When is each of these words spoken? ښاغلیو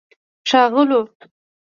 ښاغلیو 0.49 1.01